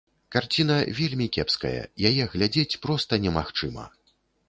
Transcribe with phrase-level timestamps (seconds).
[0.35, 3.83] Карціна вельмі кепская, яе глядзець проста немагчыма.